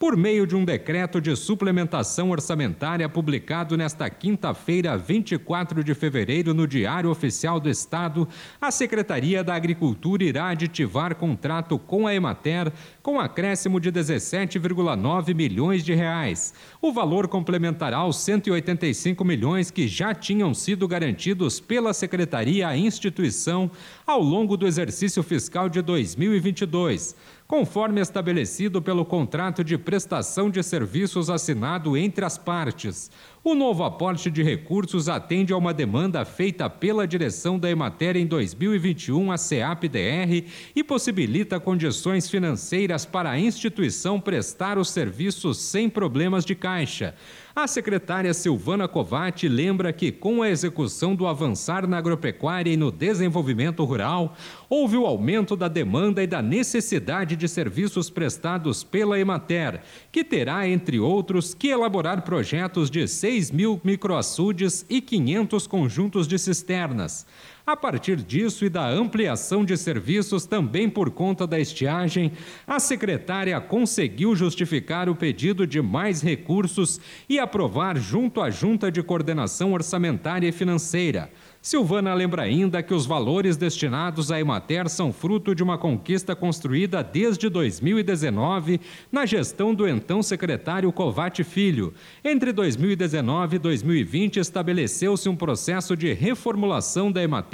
[0.00, 6.66] por meio de um decreto de suplementação orçamentária publicado nesta quinta-feira, 24 de fevereiro, no
[6.66, 8.26] Diário Oficial do Estado,
[8.58, 15.84] a Secretaria da Agricultura irá aditivar contrato com a Emater com acréscimo de 17,9 milhões
[15.84, 16.54] de reais.
[16.80, 23.70] O valor complementará aos 185 milhões que já tinham sido garantidos pela Secretaria à instituição
[24.06, 27.14] ao longo do exercício fiscal de 2022
[27.50, 33.10] conforme estabelecido pelo contrato de prestação de serviços assinado entre as partes.
[33.42, 38.26] O novo aporte de recursos atende a uma demanda feita pela direção da Emater em
[38.26, 40.44] 2021 à CEAP-DR
[40.76, 47.14] e possibilita condições financeiras para a instituição prestar os serviços sem problemas de caixa.
[47.56, 52.92] A secretária Silvana Covatti lembra que, com a execução do avançar na agropecuária e no
[52.92, 54.36] desenvolvimento rural,
[54.68, 59.80] houve o aumento da demanda e da necessidade de serviços prestados pela Emater,
[60.12, 66.36] que terá, entre outros, que elaborar projetos de 6 mil microaçudes e 500 conjuntos de
[66.36, 67.24] cisternas.
[67.66, 72.32] A partir disso e da ampliação de serviços também por conta da estiagem,
[72.66, 79.02] a secretária conseguiu justificar o pedido de mais recursos e aprovar junto à Junta de
[79.02, 81.30] Coordenação Orçamentária e Financeira.
[81.62, 87.04] Silvana lembra ainda que os valores destinados à Emater são fruto de uma conquista construída
[87.04, 88.80] desde 2019
[89.12, 91.92] na gestão do então secretário Covate Filho.
[92.24, 97.49] Entre 2019 e 2020 estabeleceu-se um processo de reformulação da Emater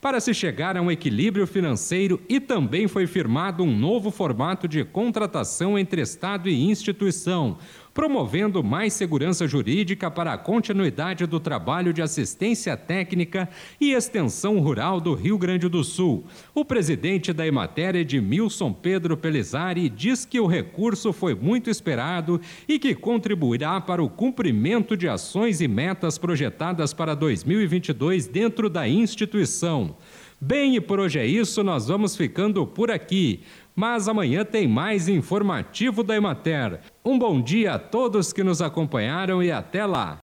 [0.00, 4.84] para se chegar a um equilíbrio financeiro e também foi firmado um novo formato de
[4.84, 7.58] contratação entre Estado e instituição
[7.96, 13.48] promovendo mais segurança jurídica para a continuidade do trabalho de assistência técnica
[13.80, 16.26] e extensão rural do Rio Grande do Sul.
[16.54, 22.38] O presidente da Emater, Edmilson Pedro Pelizari, diz que o recurso foi muito esperado
[22.68, 28.86] e que contribuirá para o cumprimento de ações e metas projetadas para 2022 dentro da
[28.86, 29.96] instituição.
[30.38, 33.40] Bem, e por hoje é isso, nós vamos ficando por aqui.
[33.74, 36.80] Mas amanhã tem mais informativo da Emater.
[37.04, 40.14] Um bom dia a todos que nos acompanharam e até lá.